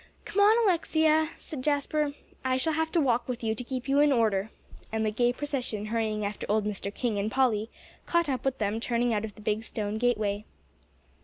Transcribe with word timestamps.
"Come 0.25 0.41
on, 0.41 0.63
Alexia," 0.65 1.29
said 1.37 1.61
Jasper. 1.61 2.13
"I 2.43 2.57
shall 2.57 2.73
have 2.73 2.91
to 2.93 2.99
walk 2.99 3.27
with 3.27 3.43
you 3.43 3.53
to 3.53 3.63
keep 3.63 3.87
you 3.87 3.99
in 3.99 4.11
order," 4.11 4.49
and 4.91 5.05
the 5.05 5.11
gay 5.11 5.31
procession 5.31 5.85
hurrying 5.85 6.25
after 6.25 6.47
old 6.49 6.65
Mr. 6.65 6.91
King 6.91 7.19
and 7.19 7.29
Polly, 7.29 7.69
caught 8.07 8.27
up 8.27 8.43
with 8.43 8.57
them 8.57 8.79
turning 8.79 9.13
out 9.13 9.25
of 9.25 9.35
the 9.35 9.41
big 9.41 9.63
stone 9.63 9.99
gateway. 9.99 10.43